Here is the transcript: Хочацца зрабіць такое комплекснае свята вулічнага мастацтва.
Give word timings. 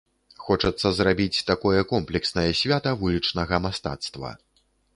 Хочацца 0.43 0.87
зрабіць 0.99 1.43
такое 1.49 1.81
комплекснае 1.91 2.47
свята 2.63 2.95
вулічнага 3.03 3.55
мастацтва. 3.67 4.35